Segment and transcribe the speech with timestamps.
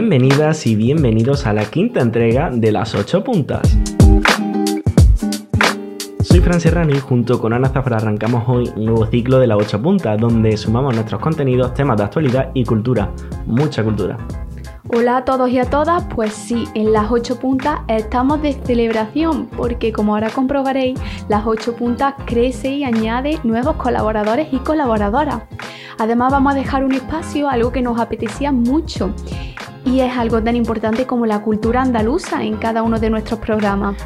[0.00, 3.76] Bienvenidas y bienvenidos a la quinta entrega de las 8 puntas.
[6.22, 9.58] Soy Fran Serrano y junto con Ana Zafra arrancamos hoy un nuevo ciclo de las
[9.58, 13.10] 8 puntas donde sumamos nuestros contenidos, temas de actualidad y cultura.
[13.44, 14.18] Mucha cultura.
[14.94, 19.48] Hola a todos y a todas, pues sí, en las 8 puntas estamos de celebración
[19.48, 20.96] porque como ahora comprobaréis,
[21.28, 25.42] las 8 puntas crece y añade nuevos colaboradores y colaboradoras.
[25.98, 29.12] Además vamos a dejar un espacio, algo que nos apetecía mucho
[29.84, 33.96] y es algo tan importante como la cultura andaluza en cada uno de nuestros programas.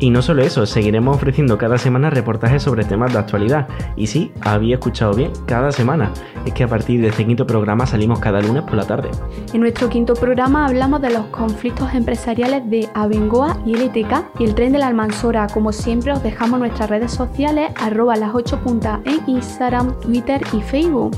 [0.00, 3.66] Y no solo eso, seguiremos ofreciendo cada semana reportajes sobre temas de actualidad.
[3.96, 6.12] Y sí, había escuchado bien, cada semana.
[6.46, 9.10] Es que a partir de este quinto programa salimos cada lunes por la tarde.
[9.52, 14.54] En nuestro quinto programa hablamos de los conflictos empresariales de Abengoa y LTK y el
[14.54, 15.48] tren de la Almansora.
[15.48, 20.60] Como siempre os dejamos nuestras redes sociales arroba las 8 puntas en Instagram, Twitter y
[20.62, 21.16] Facebook.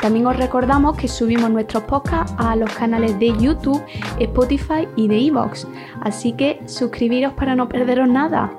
[0.00, 3.82] También os recordamos que subimos nuestros podcasts a los canales de YouTube,
[4.18, 5.66] Spotify y de Evox,
[6.02, 8.52] así que suscribiros para no perderos nada.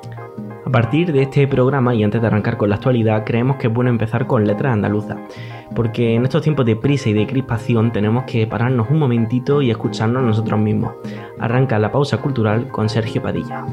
[0.66, 3.73] A partir de este programa y antes de arrancar con la actualidad, creemos que es
[3.73, 5.17] bueno empezar con letras andaluzas,
[5.75, 9.69] porque en estos tiempos de prisa y de crispación tenemos que pararnos un momentito y
[9.69, 10.94] escucharnos nosotros mismos.
[11.39, 13.63] Arranca la pausa cultural con Sergio Padilla.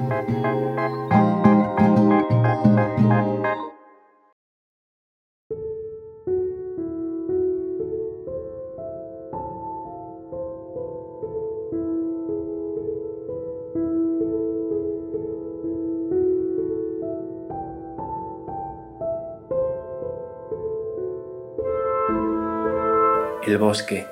[23.46, 24.06] El bosque.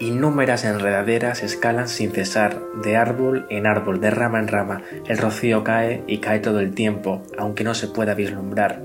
[0.00, 4.82] Innúmeras enredaderas escalan sin cesar, de árbol en árbol, de rama en rama.
[5.06, 8.82] El rocío cae y cae todo el tiempo, aunque no se pueda vislumbrar.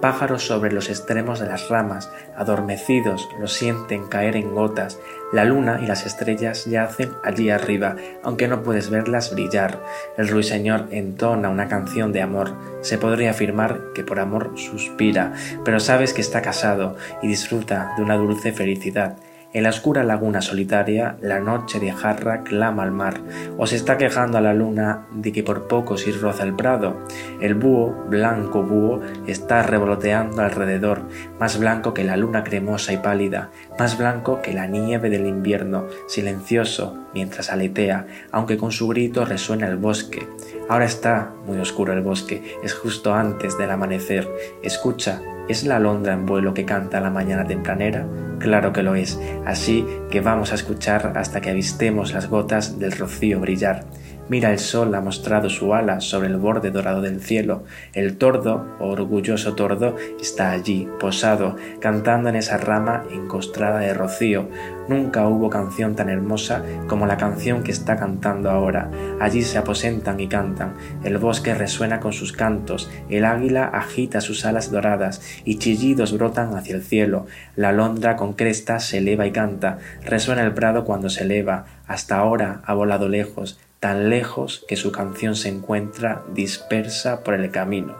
[0.00, 5.00] Pájaros sobre los extremos de las ramas, adormecidos, lo sienten caer en gotas.
[5.32, 9.82] La luna y las estrellas yacen allí arriba, aunque no puedes verlas brillar.
[10.16, 12.54] El ruiseñor entona una canción de amor.
[12.80, 15.32] Se podría afirmar que por amor suspira,
[15.64, 19.16] pero sabes que está casado y disfruta de una dulce felicidad.
[19.54, 23.22] En la oscura laguna solitaria, la noche de jarra clama al mar,
[23.56, 27.06] o se está quejando a la luna de que por poco si roza el prado.
[27.40, 31.08] El búho, blanco búho, está revoloteando alrededor,
[31.40, 35.86] más blanco que la luna cremosa y pálida, más blanco que la nieve del invierno,
[36.08, 40.28] silencioso mientras aletea, aunque con su grito resuena el bosque.
[40.68, 44.28] Ahora está muy oscuro el bosque, es justo antes del amanecer.
[44.62, 48.06] Escucha ¿Es la alondra en vuelo que canta la mañana tempranera?
[48.38, 52.92] Claro que lo es, así que vamos a escuchar hasta que avistemos las gotas del
[52.92, 53.86] rocío brillar.
[54.28, 57.64] Mira el sol ha mostrado su ala sobre el borde dorado del cielo.
[57.94, 64.50] El tordo, orgulloso tordo, está allí, posado, cantando en esa rama encostrada de rocío.
[64.86, 68.90] Nunca hubo canción tan hermosa como la canción que está cantando ahora.
[69.18, 70.74] Allí se aposentan y cantan.
[71.04, 72.90] El bosque resuena con sus cantos.
[73.08, 77.26] El águila agita sus alas doradas y chillidos brotan hacia el cielo.
[77.56, 79.78] La alondra con cresta se eleva y canta.
[80.04, 81.64] Resuena el prado cuando se eleva.
[81.86, 87.50] Hasta ahora ha volado lejos tan lejos que su canción se encuentra dispersa por el
[87.50, 87.96] camino.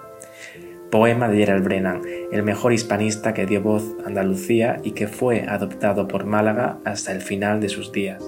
[0.91, 2.03] Poema de Gerald Brennan,
[2.33, 7.13] el mejor hispanista que dio voz a Andalucía y que fue adoptado por Málaga hasta
[7.13, 8.23] el final de sus días.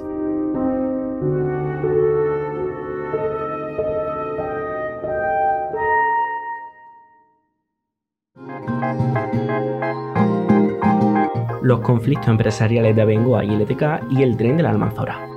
[11.62, 15.29] Los conflictos empresariales de Abengoa y LTK y el tren de la Almanzora.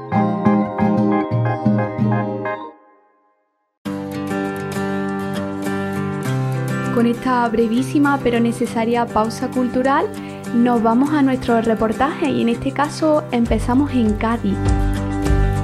[7.03, 10.05] Con esta brevísima pero necesaria pausa cultural,
[10.55, 14.55] nos vamos a nuestro reportaje y en este caso empezamos en Cádiz.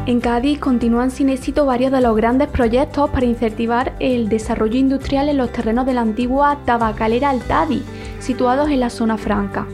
[0.06, 5.30] En Cádiz continúan sin éxito varios de los grandes proyectos para incentivar el desarrollo industrial
[5.30, 7.84] en los terrenos de la antigua tabacalera Altadi,
[8.20, 9.66] situados en la zona franca.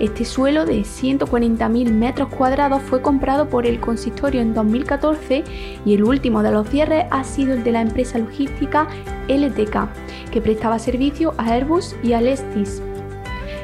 [0.00, 5.44] Este suelo de 140.000 metros cuadrados fue comprado por el consistorio en 2014
[5.84, 8.88] y el último de los cierres ha sido el de la empresa logística
[9.28, 9.88] LTK,
[10.34, 12.82] que prestaba servicio a Airbus y a Lestis.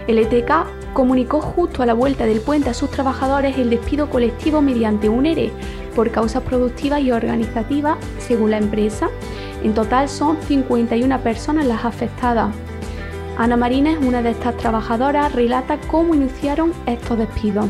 [0.07, 5.09] LTK comunicó justo a la vuelta del puente a sus trabajadores el despido colectivo mediante
[5.09, 5.51] un ERE
[5.97, 9.09] por causas productivas y organizativas, según la empresa.
[9.65, 12.55] En total son 51 personas las afectadas.
[13.37, 17.69] Ana Marina es una de estas trabajadoras, relata cómo iniciaron estos despidos.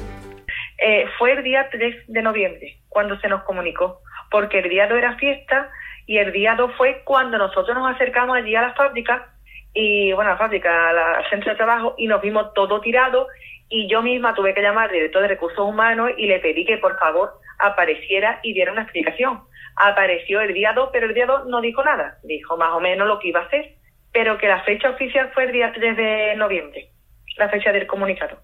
[0.76, 4.98] Eh, fue el día 3 de noviembre cuando se nos comunicó, porque el día 2
[4.98, 5.70] era fiesta
[6.10, 9.28] y el día 2 fue cuando nosotros nos acercamos allí a la fábrica
[9.72, 13.28] y, bueno, a la fábrica, al centro de trabajo y nos vimos todo tirado
[13.68, 16.78] y yo misma tuve que llamar al director de recursos humanos y le pedí que
[16.78, 17.30] por favor
[17.60, 19.42] apareciera y diera una explicación.
[19.76, 22.18] Apareció el día 2, pero el día 2 no dijo nada.
[22.24, 23.76] Dijo más o menos lo que iba a hacer,
[24.12, 26.88] pero que la fecha oficial fue el día 3 de noviembre,
[27.36, 28.36] la fecha del comunicado.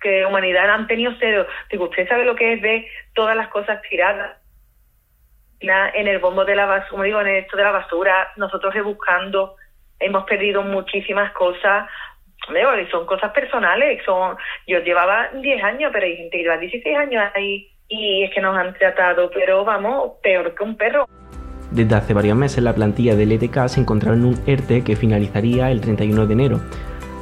[0.00, 1.46] Que Humanidad han tenido cero.
[1.70, 2.84] Digo, ¿usted sabe lo que es ver
[3.14, 4.41] todas las cosas tiradas?
[5.62, 9.56] En el bombo de la basura, como digo, en esto de la basura, nosotros rebuscando,
[10.00, 11.88] hemos perdido muchísimas cosas,
[12.90, 14.36] son cosas personales, son
[14.66, 18.40] yo llevaba 10 años, pero hay gente que lleva 16 años ahí y es que
[18.40, 21.06] nos han tratado, pero vamos, peor que un perro.
[21.70, 25.70] Desde hace varios meses la plantilla del ETK se encontraba en un ERTE que finalizaría
[25.70, 26.60] el 31 de enero.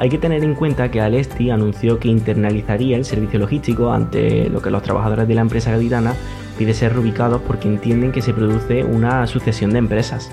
[0.01, 4.63] Hay que tener en cuenta que Alesti anunció que internalizaría el servicio logístico ante lo
[4.63, 6.15] que los trabajadores de la empresa gaditana
[6.61, 10.31] pide ser reubicados porque entienden que se produce una sucesión de empresas.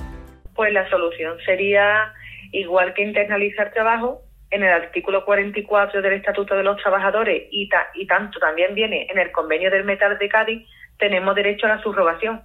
[0.55, 2.11] Pues la solución sería
[2.51, 8.07] igual que internalizar trabajo, en el artículo 44 del Estatuto de los Trabajadores y, y
[8.07, 10.67] tanto también viene en el convenio del Metal de Cádiz,
[10.99, 12.41] tenemos derecho a la subrogación.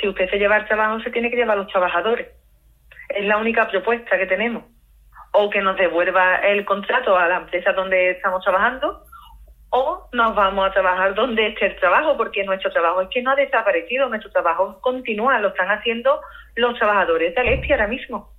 [0.00, 2.26] Si usted se lleva el trabajo, se tiene que llevar a los trabajadores.
[3.10, 4.64] Es la única propuesta que tenemos.
[5.34, 9.04] O que nos devuelva el contrato a la empresa donde estamos trabajando,
[9.70, 13.32] o nos vamos a trabajar donde esté el trabajo, porque nuestro trabajo es que no
[13.32, 16.20] ha desaparecido, nuestro trabajo continúa, lo están haciendo
[16.54, 18.30] los trabajadores de Alestia ahora mismo.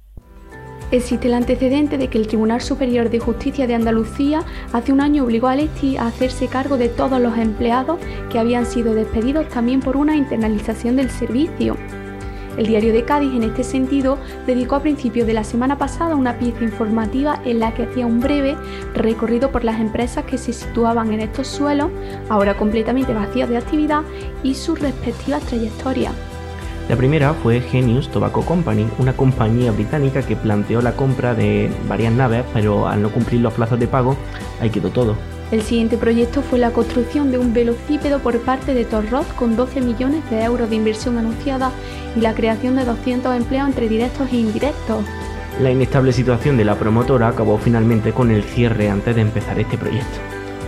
[0.91, 4.39] Existe el antecedente de que el Tribunal Superior de Justicia de Andalucía
[4.73, 7.99] hace un año obligó a Alesti a hacerse cargo de todos los empleados
[8.31, 11.77] que habían sido despedidos también por una internalización del servicio.
[12.59, 16.37] El diario de Cádiz, en este sentido, dedicó a principios de la semana pasada una
[16.37, 18.57] pieza informativa en la que hacía un breve
[18.93, 21.89] recorrido por las empresas que se situaban en estos suelos,
[22.27, 24.01] ahora completamente vacías de actividad,
[24.43, 26.11] y sus respectivas trayectorias.
[26.89, 32.11] La primera fue Genius Tobacco Company, una compañía británica que planteó la compra de varias
[32.11, 34.17] naves, pero al no cumplir los plazos de pago,
[34.59, 35.15] ahí quedó todo.
[35.51, 39.81] El siguiente proyecto fue la construcción de un velocípedo por parte de Torroz con 12
[39.81, 41.71] millones de euros de inversión anunciada
[42.15, 45.03] y la creación de 200 empleos entre directos e indirectos.
[45.59, 49.75] La inestable situación de la promotora acabó finalmente con el cierre antes de empezar este
[49.77, 50.19] proyecto.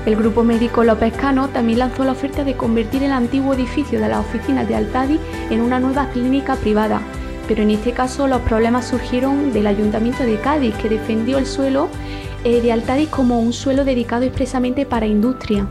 [0.08, 4.10] El grupo médico López Cano también lanzó la oferta de convertir el antiguo edificio de
[4.10, 5.20] las oficinas de Altadi
[5.52, 7.02] en una nueva clínica privada,
[7.48, 11.88] pero en este caso los problemas surgieron del Ayuntamiento de Cádiz, que defendió el suelo
[12.44, 15.68] eh, de Altadi como un suelo dedicado expresamente para industria.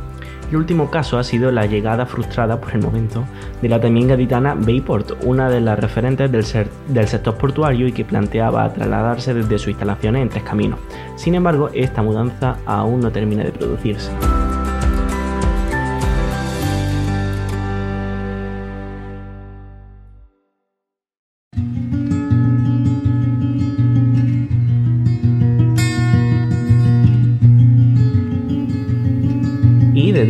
[0.51, 3.25] El último caso ha sido la llegada frustrada por el momento
[3.63, 6.45] de la también gaditana Bayport, una de las referentes del,
[6.89, 10.81] del sector portuario y que planteaba trasladarse desde sus instalaciones en Tres Caminos.
[11.15, 14.11] Sin embargo, esta mudanza aún no termina de producirse.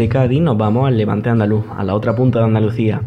[0.01, 3.03] Desde Cádiz nos vamos al Levante Andaluz, a la otra punta de Andalucía.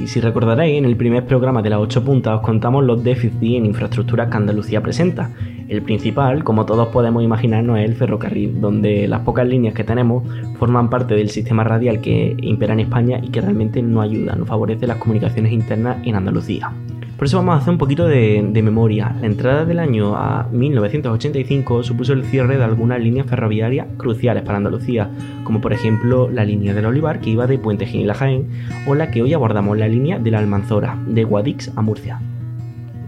[0.00, 3.40] Y si recordaréis, en el primer programa de las 8 puntas os contamos los déficits
[3.40, 5.30] en infraestructuras que Andalucía presenta.
[5.68, 10.24] El principal, como todos podemos imaginarnos, es el ferrocarril, donde las pocas líneas que tenemos
[10.58, 14.44] forman parte del sistema radial que impera en España y que realmente no ayuda, no
[14.44, 16.72] favorece las comunicaciones internas en Andalucía.
[17.22, 19.14] Por eso vamos a hacer un poquito de, memoria.
[19.20, 24.56] La entrada del año a 1985 supuso el cierre de algunas líneas ferroviarias cruciales para
[24.58, 25.08] Andalucía,
[25.44, 28.48] como por ejemplo la línea del Olivar que iba de Puente Genil a Jaén,
[28.88, 32.18] o la que hoy abordamos, la línea de la Almanzora, de Guadix a Murcia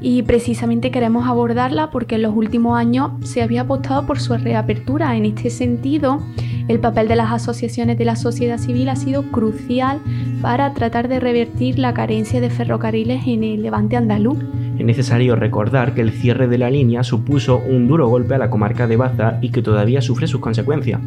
[0.04, 5.16] y precisamente queremos abordarla porque en los últimos años se había apostado por su reapertura.
[5.16, 6.23] En este sentido,
[6.68, 10.02] el papel de las asociaciones de la sociedad civil ha sido crucial
[10.42, 14.37] para tratar de revertir la carencia de ferrocarriles en el levante andaluz.
[14.78, 18.50] Es necesario recordar que el cierre de la línea supuso un duro golpe a la
[18.50, 21.00] comarca de Baza y que todavía sufre sus consecuencias.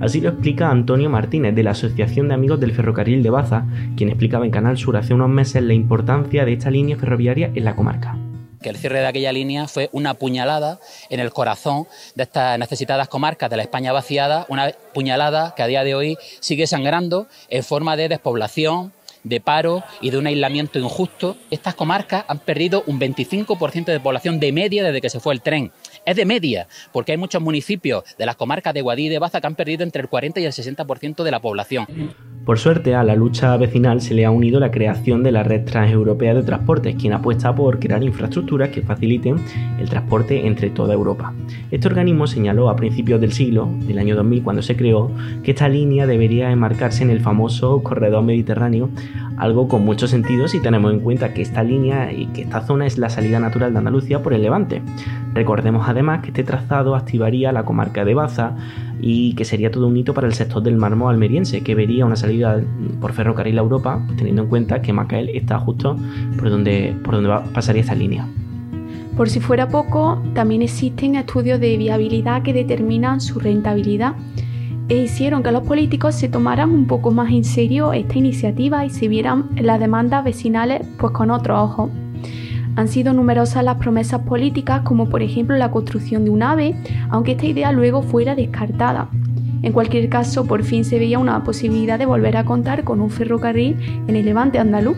[0.00, 3.64] Así lo explica Antonio Martínez de la Asociación de Amigos del Ferrocarril de Baza,
[3.96, 7.64] quien explicaba en Canal Sur hace unos meses la importancia de esta línea ferroviaria en
[7.64, 8.16] la comarca
[8.62, 13.08] que el cierre de aquella línea fue una puñalada en el corazón de estas necesitadas
[13.08, 17.64] comarcas de la España vaciada, una puñalada que a día de hoy sigue sangrando en
[17.64, 18.92] forma de despoblación,
[19.24, 21.36] de paro y de un aislamiento injusto.
[21.50, 25.42] Estas comarcas han perdido un 25% de población de media desde que se fue el
[25.42, 25.72] tren.
[26.06, 29.40] Es de media, porque hay muchos municipios de las comarcas de Guadí y de Baza
[29.40, 31.86] que han perdido entre el 40 y el 60% de la población.
[32.44, 35.66] Por suerte, a la lucha vecinal se le ha unido la creación de la Red
[35.66, 39.36] Transeuropea de Transportes, quien apuesta por crear infraestructuras que faciliten
[39.78, 41.34] el transporte entre toda Europa.
[41.70, 45.12] Este organismo señaló a principios del siglo, del año 2000, cuando se creó,
[45.44, 48.88] que esta línea debería enmarcarse en el famoso corredor mediterráneo,
[49.36, 52.86] algo con mucho sentido si tenemos en cuenta que esta línea y que esta zona
[52.86, 54.82] es la salida natural de Andalucía por el Levante.
[55.34, 58.54] Recordemos además que este trazado activaría la comarca de Baza,
[59.00, 62.16] y que sería todo un hito para el sector del mármol almeriense, que vería una
[62.16, 62.60] salida
[63.00, 65.96] por ferrocarril a Europa, pues teniendo en cuenta que Macael está justo
[66.38, 68.26] por donde, por donde pasaría esta línea.
[69.16, 74.14] Por si fuera poco, también existen estudios de viabilidad que determinan su rentabilidad
[74.88, 78.90] e hicieron que los políticos se tomaran un poco más en serio esta iniciativa y
[78.90, 81.90] se vieran las demandas vecinales pues con otro ojo.
[82.76, 86.74] Han sido numerosas las promesas políticas, como por ejemplo la construcción de un AVE,
[87.10, 89.08] aunque esta idea luego fuera descartada.
[89.62, 93.10] En cualquier caso, por fin se veía una posibilidad de volver a contar con un
[93.10, 94.96] ferrocarril en el levante andaluz.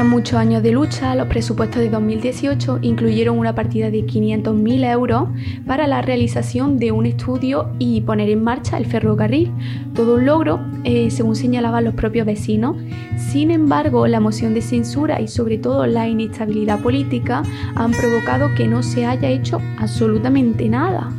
[0.00, 5.28] Tras muchos años de lucha, los presupuestos de 2018 incluyeron una partida de 500.000 euros
[5.66, 9.52] para la realización de un estudio y poner en marcha el ferrocarril.
[9.94, 12.76] Todo un logro, eh, según señalaban los propios vecinos.
[13.18, 17.42] Sin embargo, la moción de censura y sobre todo la inestabilidad política
[17.74, 21.10] han provocado que no se haya hecho absolutamente nada.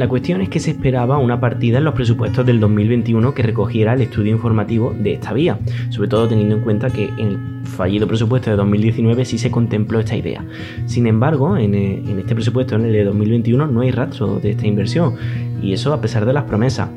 [0.00, 3.92] La cuestión es que se esperaba una partida en los presupuestos del 2021 que recogiera
[3.92, 5.58] el estudio informativo de esta vía,
[5.90, 10.00] sobre todo teniendo en cuenta que en el fallido presupuesto de 2019 sí se contempló
[10.00, 10.42] esta idea.
[10.86, 14.66] Sin embargo, en, eh, este presupuesto, en el de 2021, no hay rastro de esta
[14.66, 15.16] inversión,
[15.60, 16.88] y eso a pesar de las promesas.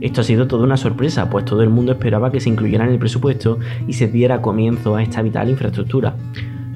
[0.00, 2.90] Esto ha sido toda una sorpresa, pues todo el mundo esperaba que se incluyera en
[2.90, 6.16] el presupuesto y se diera comienzo a esta vital infraestructura.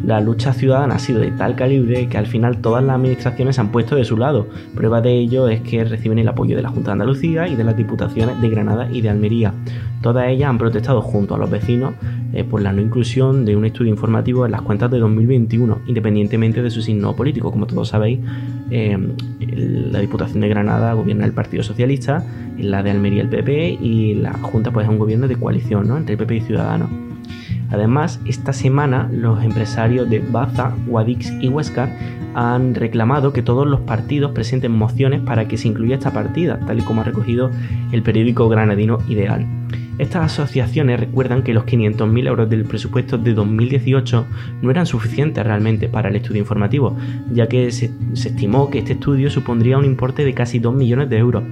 [0.05, 3.61] La lucha ciudadana ha sido de tal calibre que al final todas las administraciones se
[3.61, 4.47] han puesto de su lado.
[4.75, 7.65] Prueba de ello es que reciben el apoyo de la Junta de Andalucía y de
[7.65, 9.53] las Diputaciones de Granada y de Almería.
[10.01, 11.95] Todas ellas han protestado junto a los vecinos
[12.33, 16.63] eh, por la no inclusión de un estudio informativo en las cuentas de 2021, independientemente
[16.63, 17.51] de su signo político.
[17.51, 18.21] Como todos sabéis,
[18.71, 18.97] eh,
[19.41, 22.25] la Diputación de Granada gobierna el Partido Socialista,
[22.57, 26.13] la de Almería el PP y la Junta pues, es un gobierno de coalición entre
[26.13, 27.08] el PP y Ciudadanos.
[27.71, 31.91] Además, esta semana los empresarios de Baza, Guadix y Huescar
[32.35, 36.79] han reclamado que todos los partidos presenten mociones para que se incluya esta partida, tal
[36.79, 37.51] y como ha recogido
[37.93, 39.47] el periódico granadino Ideal.
[39.99, 44.27] Estas asociaciones recuerdan que los 500.000 euros del presupuesto de 2018
[44.63, 46.97] no eran suficientes realmente para el estudio informativo,
[47.33, 51.11] ya que se, se, estimó que este estudio supondría un importe de casi 2 millones
[51.11, 51.43] de euros,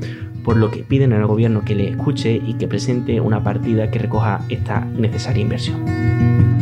[0.44, 3.98] por lo que piden al gobierno que le escuche y que presente una partida que
[3.98, 6.55] recoja esta necesaria inversión.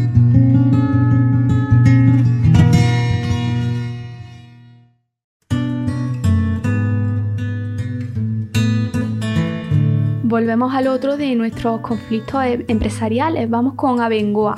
[10.35, 13.49] Volvemos al otro de nuestros conflictos em, empresariales.
[13.49, 14.57] Vamos con Abengoa,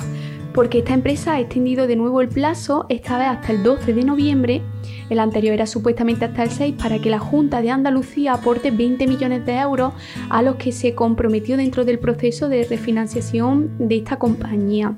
[0.51, 4.03] porque esta empresa ha extendido de nuevo el plazo, esta vez hasta el 12 de
[4.03, 4.63] noviembre,
[5.11, 9.05] el anterior era supuestamente hasta el 6 para que la Junta de Andalucía aporte 20
[9.05, 9.93] millones de euros
[10.31, 14.97] a los que se comprometió dentro del proceso de refinanciación de esta compañía.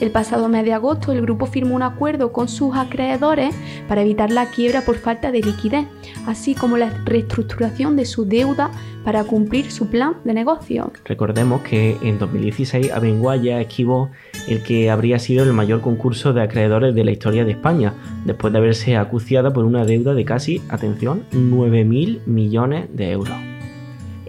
[0.00, 3.52] El pasado mes de agosto el grupo firmó un acuerdo con sus acreedores
[3.88, 5.86] para evitar la quiebra por falta de liquidez,
[6.26, 8.70] así como la reestructuración de su deuda
[9.04, 10.92] para cumplir su plan de negocio.
[11.04, 14.10] Recordemos que en 2016 Abenguaya esquivó
[14.46, 18.52] el que habría sido el mayor concurso de acreedores de la historia de España, después
[18.52, 23.47] de haberse acuciado por una deuda de casi, atención, 9.000 millones de euros.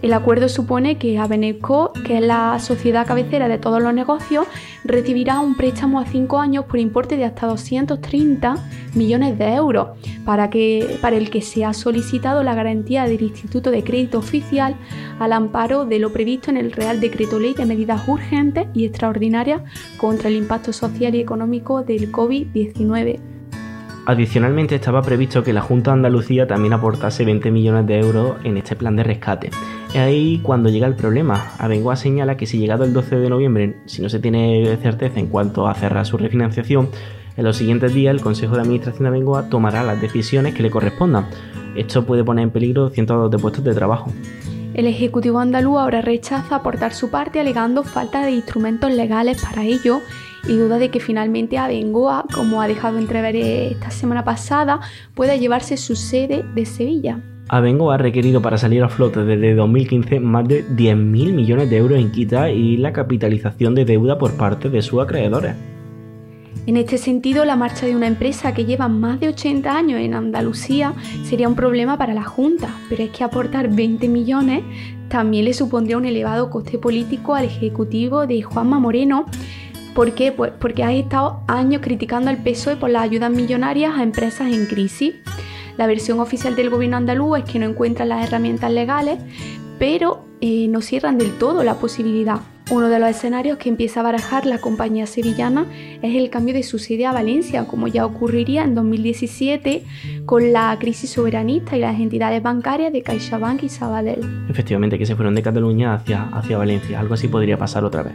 [0.02, 4.46] El acuerdo supone que Abenetco, que es la sociedad cabecera de todos los negocios,
[4.82, 8.56] recibirá un préstamo a 5 años por importe de hasta 230
[8.94, 9.88] millones de euros,
[10.24, 14.74] para, que, para el que se ha solicitado la garantía del Instituto de Crédito Oficial
[15.18, 19.62] al amparo de lo previsto en el Real Decreto Ley de Medidas Urgentes y Extraordinarias
[19.98, 23.20] contra el Impacto Social y Económico del COVID-19
[24.06, 28.56] Adicionalmente estaba previsto que la Junta de Andalucía también aportase 20 millones de euros en
[28.56, 29.50] este plan de rescate.
[29.94, 31.52] Ahí cuando llega el problema.
[31.58, 35.26] Abengoa señala que si llegado el 12 de noviembre, si no se tiene certeza en
[35.26, 36.88] cuanto a cerrar su refinanciación,
[37.36, 40.70] en los siguientes días el Consejo de Administración de Abengoa tomará las decisiones que le
[40.70, 41.26] correspondan.
[41.76, 44.12] Esto puede poner en peligro cientos de puestos de trabajo.
[44.74, 50.00] El Ejecutivo andaluz ahora rechaza aportar su parte alegando falta de instrumentos legales para ello
[50.48, 54.80] y duda de que finalmente Abengoa, como ha dejado entrever esta semana pasada,
[55.14, 57.20] pueda llevarse su sede de Sevilla.
[57.52, 61.98] Abengoa ha requerido para salir a flote desde 2015 más de 10.000 millones de euros
[61.98, 65.56] en quita y la capitalización de deuda por parte de sus acreedores.
[66.68, 70.14] En este sentido, la marcha de una empresa que lleva más de 80 años en
[70.14, 74.62] Andalucía sería un problema para la Junta, pero es que aportar 20 millones
[75.08, 79.26] también le supondría un elevado coste político al Ejecutivo de Juanma Moreno,
[79.94, 80.30] ¿Por qué?
[80.30, 84.66] Pues porque has estado años criticando al PSOE por las ayudas millonarias a empresas en
[84.66, 85.14] crisis.
[85.80, 89.18] La versión oficial del gobierno andaluz es que no encuentran las herramientas legales,
[89.78, 92.40] pero eh, no cierran del todo la posibilidad.
[92.70, 95.64] Uno de los escenarios que empieza a barajar la compañía sevillana
[96.02, 99.82] es el cambio de su sede a Valencia, como ya ocurriría en 2017
[100.26, 104.20] con la crisis soberanista y las entidades bancarias de CaixaBank y Sabadell.
[104.50, 108.12] Efectivamente, que se fueron de Cataluña hacia, hacia Valencia, algo así podría pasar otra vez.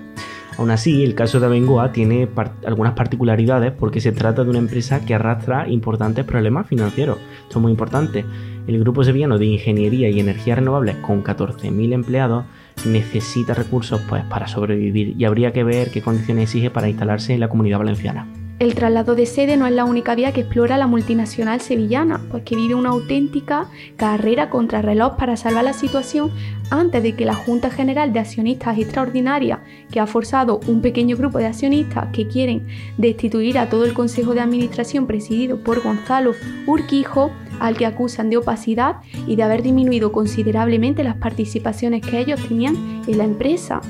[0.57, 2.29] Aún así, el caso de Abengoa tiene
[2.65, 7.17] algunas particularidades porque se trata de una empresa que arrastra importantes problemas financieros.
[7.49, 8.25] Es muy importante.
[8.67, 12.45] El grupo sevillano de ingeniería y energías renovables, con 14.000 empleados,
[12.85, 17.41] necesita recursos pues, para sobrevivir y habría que ver qué condiciones exige para instalarse en
[17.41, 18.27] la comunidad valenciana.
[18.57, 22.43] El traslado de sede no es la única vía que explora la multinacional sevillana, pues
[22.43, 26.31] que vive una auténtica carrera contra reloj para salvar la situación
[26.69, 29.59] antes de que la Junta General de Accionistas Extraordinaria,
[29.91, 32.65] que ha forzado un pequeño grupo de accionistas que quieren
[32.97, 36.31] destituir a todo el Consejo de Administración presidido por Gonzalo
[36.65, 42.39] Urquijo, al que acusan de opacidad y de haber disminuido considerablemente las participaciones que ellos
[42.47, 43.81] tenían en la empresa.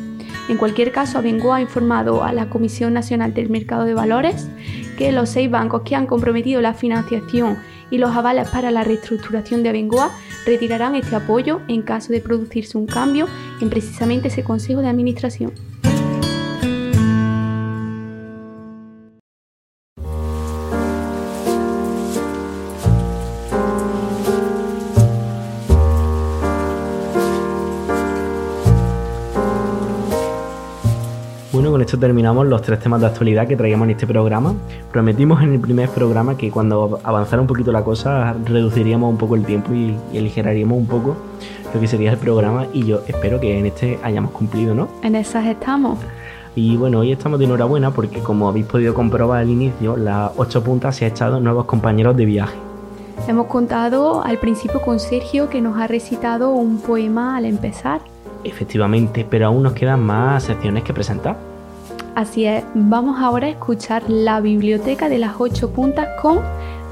[0.48, 4.48] En cualquier caso, Abengoa ha informado a la Comisión Nacional del Mercado de Valores
[4.98, 7.58] que los seis bancos que han comprometido la financiación
[7.90, 10.12] y los avales para la reestructuración de Abengoa
[10.46, 13.28] retirarán este apoyo en caso de producirse un cambio
[13.60, 15.52] en precisamente ese Consejo de Administración.
[31.98, 34.54] Terminamos los tres temas de actualidad que traíamos en este programa.
[34.92, 39.36] Prometimos en el primer programa que cuando avanzara un poquito la cosa reduciríamos un poco
[39.36, 41.16] el tiempo y, y aligeraríamos un poco
[41.74, 44.88] lo que sería el programa y yo espero que en este hayamos cumplido, ¿no?
[45.04, 46.00] En esas estamos.
[46.56, 50.64] Y bueno, hoy estamos de enhorabuena porque como habéis podido comprobar al inicio, las ocho
[50.64, 52.56] puntas se ha echado nuevos compañeros de viaje.
[53.28, 58.00] Hemos contado al principio con Sergio que nos ha recitado un poema al empezar.
[58.44, 61.36] Efectivamente, pero aún nos quedan más secciones que presentar.
[62.16, 66.40] Así es, vamos ahora a escuchar la biblioteca de las ocho puntas con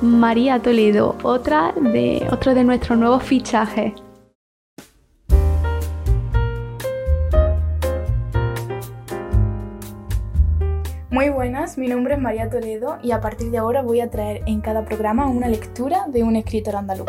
[0.01, 3.93] María Toledo, otra de, otro de nuestros nuevos fichajes.
[11.09, 14.41] Muy buenas, mi nombre es María Toledo y a partir de ahora voy a traer
[14.45, 17.07] en cada programa una lectura de un escritor andaluz.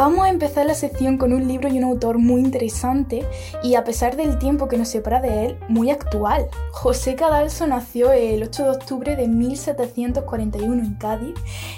[0.00, 3.22] Vamos a empezar la sección con un libro y un autor muy interesante
[3.62, 6.46] y a pesar del tiempo que nos separa de él, muy actual.
[6.70, 11.34] José Cadalso nació el 8 de octubre de 1741 en Cádiz,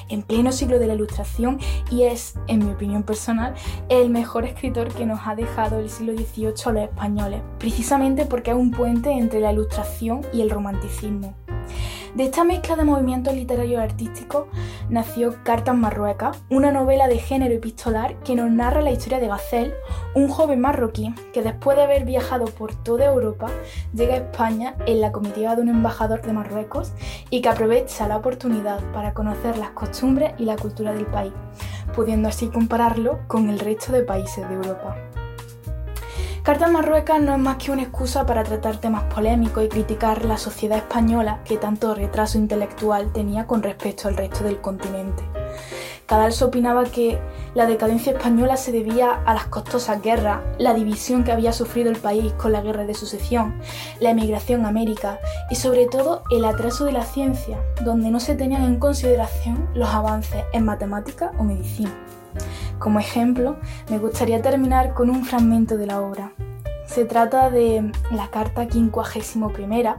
[0.08, 1.58] en pleno siglo de la Ilustración
[1.90, 3.54] y es, en mi opinión personal,
[3.88, 8.52] el mejor escritor que nos ha dejado el siglo XVIII a los españoles, precisamente porque
[8.52, 11.34] es un puente entre la Ilustración y el romanticismo.
[12.14, 14.44] De esta mezcla de movimientos literarios y artísticos
[14.90, 19.72] nació Cartas Marruecas, una novela de género epistolar que nos narra la historia de Gacel,
[20.14, 23.48] un joven marroquí que después de haber viajado por toda Europa
[23.94, 26.92] llega a España en la comitiva de un embajador de Marruecos
[27.30, 31.32] y que aprovecha la oportunidad para conocer las costumbres y la cultura del país,
[31.94, 34.98] pudiendo así compararlo con el resto de países de Europa.
[36.42, 40.36] Cartas Marruecas no es más que una excusa para tratar temas polémicos y criticar la
[40.36, 45.22] sociedad española que tanto retraso intelectual tenía con respecto al resto del continente.
[46.06, 47.20] Cadalso opinaba que
[47.54, 51.98] la decadencia española se debía a las costosas guerras, la división que había sufrido el
[51.98, 53.60] país con la guerra de sucesión,
[54.00, 58.34] la emigración a América y sobre todo el atraso de la ciencia, donde no se
[58.34, 61.94] tenían en consideración los avances en matemática o medicina.
[62.78, 63.56] Como ejemplo,
[63.90, 66.32] me gustaría terminar con un fragmento de la obra.
[66.86, 69.94] Se trata de la Carta 51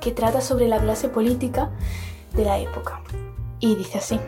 [0.00, 1.70] que trata sobre la clase política
[2.34, 3.00] de la época.
[3.60, 4.20] Y dice así.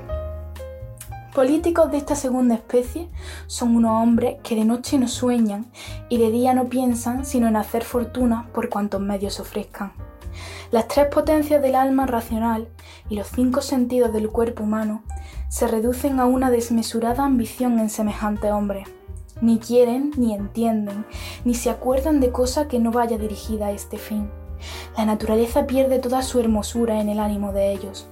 [1.35, 3.11] Políticos de esta segunda especie
[3.47, 5.66] son unos hombres que de noche no sueñan
[6.09, 9.92] y de día no piensan sino en hacer fortuna por cuantos medios ofrezcan.
[10.71, 12.69] Las tres potencias del alma racional
[13.11, 15.03] y los cinco sentidos del cuerpo humano
[15.48, 18.85] se reducen a una desmesurada ambición en semejante hombre.
[19.40, 21.04] Ni quieren, ni entienden,
[21.44, 24.30] ni se acuerdan de cosa que no vaya dirigida a este fin.
[24.96, 28.09] La naturaleza pierde toda su hermosura en el ánimo de ellos.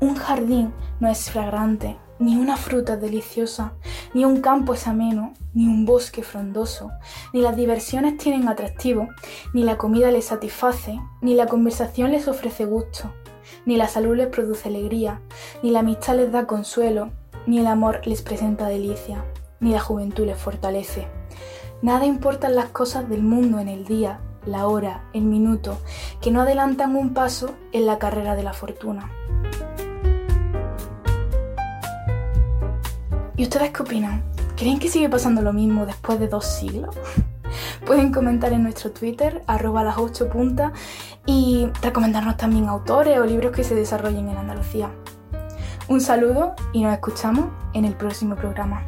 [0.00, 3.74] Un jardín no es fragrante, ni una fruta deliciosa,
[4.14, 6.90] ni un campo es ameno, ni un bosque frondoso,
[7.32, 9.08] ni las diversiones tienen atractivo,
[9.52, 13.12] ni la comida les satisface, ni la conversación les ofrece gusto,
[13.66, 15.20] ni la salud les produce alegría,
[15.62, 17.10] ni la amistad les da consuelo,
[17.46, 19.24] ni el amor les presenta delicia,
[19.60, 21.06] ni la juventud les fortalece.
[21.82, 25.78] Nada importan las cosas del mundo en el día, la hora, el minuto,
[26.20, 29.10] que no adelantan un paso en la carrera de la fortuna.
[33.36, 34.22] ¿Y ustedes qué opinan?
[34.56, 36.94] ¿Creen que sigue pasando lo mismo después de dos siglos?
[37.86, 40.72] Pueden comentar en nuestro Twitter, arroba las 8 puntas,
[41.26, 44.90] y recomendarnos también autores o libros que se desarrollen en Andalucía.
[45.88, 48.82] Un saludo y nos escuchamos en el próximo programa.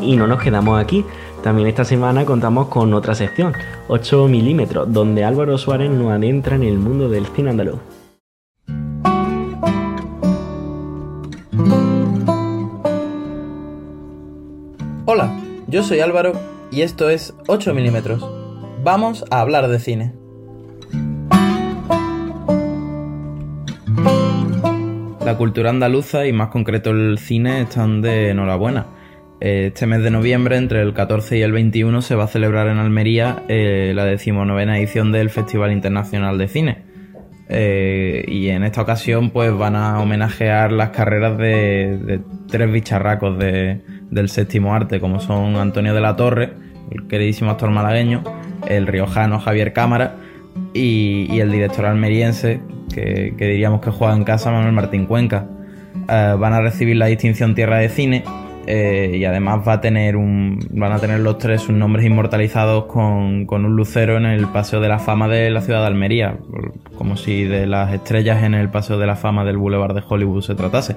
[0.00, 1.04] Y no nos quedamos aquí.
[1.44, 3.52] También esta semana contamos con otra sección,
[3.88, 7.80] 8 milímetros, donde Álvaro Suárez nos adentra en el mundo del cine andaluz.
[15.04, 16.32] Hola, yo soy Álvaro
[16.70, 18.26] y esto es 8 milímetros.
[18.82, 20.14] Vamos a hablar de cine.
[25.22, 29.03] La cultura andaluza y más concreto el cine están de enhorabuena
[29.44, 32.78] este mes de noviembre, entre el 14 y el 21, se va a celebrar en
[32.78, 36.78] Almería eh, la decimonovena edición del Festival Internacional de Cine.
[37.50, 44.28] Eh, y en esta ocasión pues van a homenajear las carreras de, tres bicharracos del
[44.30, 46.54] séptimo arte, como son Antonio de la Torre,
[46.90, 48.24] el queridísimo actor malagueño,
[48.66, 50.16] el riojano Javier Cámara
[50.72, 52.62] y, el director almeriense,
[52.94, 55.46] que, diríamos que juega en casa, Manuel Martín Cuenca.
[56.08, 58.24] Eh, van a recibir la distinción Tierra de Cine
[58.66, 62.84] eh, y además va a tener un, van a tener los tres sus nombres inmortalizados
[62.86, 66.38] con, un lucero en el Paseo de la Fama de la ciudad de Almería,
[66.96, 70.42] como si de las estrellas en el Paseo de la Fama del Boulevard de Hollywood
[70.42, 70.96] se tratase.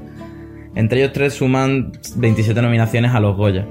[0.76, 3.66] Entre ellos tres suman 27 nominaciones a los Goya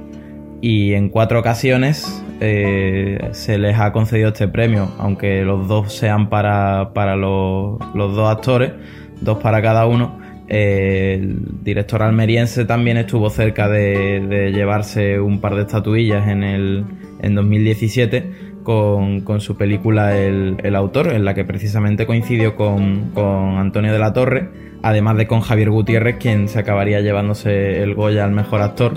[0.60, 6.28] y en cuatro ocasiones eh, se les ha concedido este premio, aunque los dos sean
[6.28, 8.72] para, para los, los dos actores,
[9.20, 15.62] dos para cada uno el director almeriense también estuvo cerca de, llevarse un par de
[15.62, 16.84] estatuillas en, el,
[17.20, 23.98] en 2017 con, su película el, Autor, en la que precisamente coincidió con, Antonio de
[23.98, 24.50] la Torre,
[24.82, 28.94] además de con Javier Gutiérrez, quien se acabaría llevándose el Goya al mejor actor.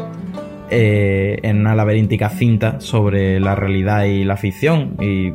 [0.71, 5.33] Eh, en una laberíntica cinta sobre la realidad y la ficción y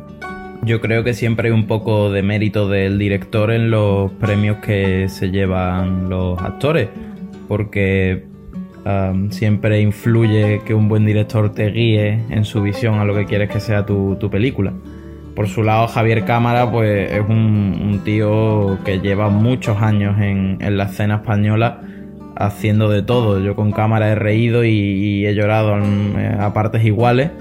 [0.65, 5.07] yo creo que siempre hay un poco de mérito del director en los premios que
[5.09, 6.89] se llevan los actores,
[7.47, 8.25] porque
[9.29, 13.49] siempre influye que un buen director te guíe en su visión a lo que quieres
[13.49, 14.73] que sea tu, película.
[15.35, 20.85] Por su lado, Javier Cámara, pues es un, tío que lleva muchos años en, la
[20.85, 21.81] escena española
[22.35, 23.39] haciendo de todo.
[23.39, 25.75] Yo con cámara he reído y, he llorado
[26.39, 27.31] a partes iguales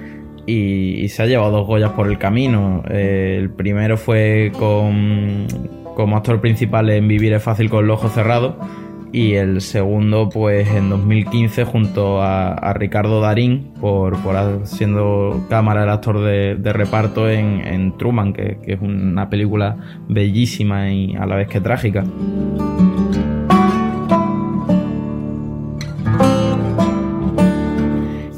[0.46, 2.82] y, se ha llevado dos Goyas por el camino.
[2.88, 5.46] Eh, el primero fue con,
[5.94, 8.54] como actor principal en Vivir es fácil con los ojos cerrados
[9.14, 15.90] y el segundo pues en 2015 junto a, Ricardo Darín por, por, siendo cámara el
[15.90, 19.76] actor de, reparto en, Truman, que, que es una película
[20.08, 22.04] bellísima y a la vez que trágica.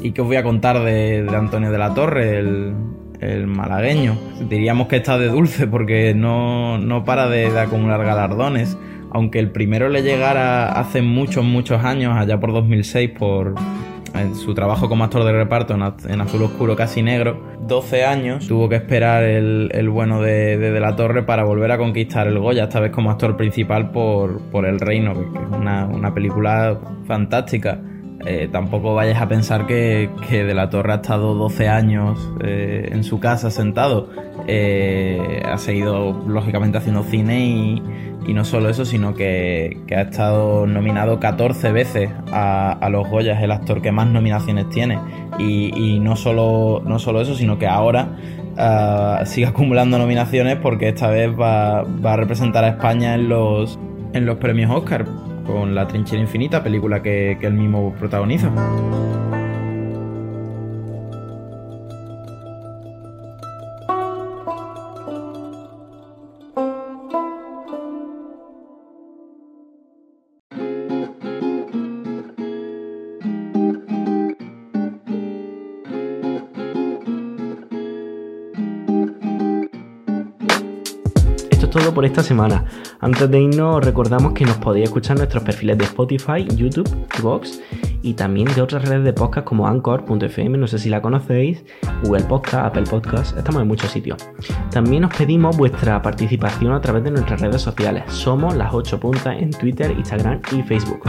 [0.07, 4.15] ¿Y qué os voy a contar de, Antonio de la Torre, el, malagueño?
[4.47, 8.77] Diríamos que está de dulce porque no, para de, acumular galardones.
[9.11, 13.55] Aunque el primero le llegara hace muchos, muchos años, allá por 2006, por
[14.33, 18.77] su trabajo como actor de reparto en, Azul Oscuro Casi Negro, 12 años tuvo que
[18.77, 22.91] esperar el, bueno de, de, la Torre para volver a conquistar el Goya, esta vez
[22.91, 27.81] como actor principal por, El Reino, que, es una, una película fantástica.
[28.25, 33.03] Eh, tampoco vayas a pensar que, De la Torre ha estado 12 años eh, en
[33.03, 34.09] su casa sentado.
[34.47, 37.81] Eh, ha seguido, lógicamente, haciendo cine y,
[38.33, 43.81] no solo eso, sino que, ha estado nominado 14 veces a, los Goyas, el actor
[43.81, 44.99] que más nominaciones tiene.
[45.39, 48.17] Y, no, solo, no solo eso, sino que ahora
[48.57, 53.79] ah, sigue acumulando nominaciones porque esta vez va, va a representar a España en los,
[54.13, 55.05] en los premios Oscar
[55.47, 58.51] con La Trinchera Infinita, película que, que él mismo protagoniza.
[81.77, 82.65] Todo por esta semana.
[82.99, 86.89] Antes de irnos, recordamos que nos podéis escuchar en nuestros perfiles de Spotify, YouTube,
[87.21, 87.61] Vox
[88.01, 91.63] y también de otras redes de podcast como Anchor.fm, no sé si la conocéis,
[92.03, 94.17] Google Podcast, Apple Podcast, estamos en muchos sitios.
[94.71, 98.03] También os pedimos vuestra participación a través de nuestras redes sociales.
[98.07, 101.01] Somos las 8 puntas en Twitter, Instagram y Facebook.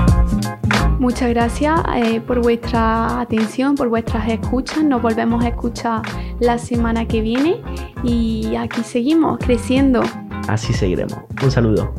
[0.98, 4.82] Muchas gracias eh, por vuestra atención, por vuestras escuchas.
[4.82, 6.02] Nos volvemos a escuchar
[6.40, 7.62] la semana que viene
[8.02, 10.02] y aquí seguimos creciendo.
[10.48, 11.18] Así seguiremos.
[11.42, 11.94] Un saludo.